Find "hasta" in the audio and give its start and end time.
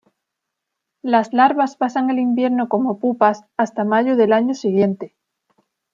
3.55-3.83